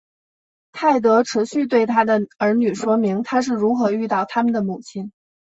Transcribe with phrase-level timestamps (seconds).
[0.71, 5.11] 泰德持续对他的儿女说明他是如何遇到他们的母亲。